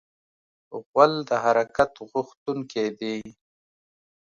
غول 0.87 1.13
د 1.29 1.31
حرکت 1.43 1.91
غوښتونکی 2.11 2.85
دی. 2.99 3.17